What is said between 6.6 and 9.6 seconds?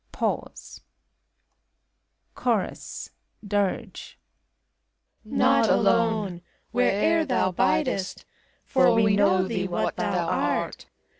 where'er thou biifest; For we know